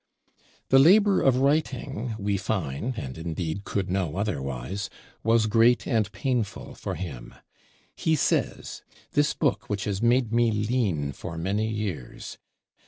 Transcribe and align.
The 0.69 0.79
labor 0.79 1.21
of 1.21 1.37
writing, 1.41 2.15
we 2.17 2.35
find, 2.35 2.97
and 2.97 3.15
indeed 3.19 3.65
could 3.65 3.87
know 3.91 4.17
otherwise, 4.17 4.89
was 5.23 5.45
great 5.45 5.85
and 5.85 6.11
painful 6.11 6.73
for 6.73 6.95
him; 6.95 7.35
he 7.95 8.15
says, 8.15 8.81
"This 9.11 9.35
Book, 9.35 9.69
which 9.69 9.83
has 9.83 10.01
made 10.01 10.33
me 10.33 10.49
lean 10.51 11.11
for 11.11 11.37
many 11.37 11.67
years." 11.69 12.39